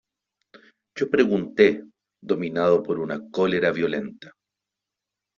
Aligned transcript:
yo 0.95 1.11
pregunté, 1.11 1.83
dominado 2.23 2.81
por 2.81 2.97
una 2.97 3.19
cólera 3.29 3.69
violenta: 3.71 4.33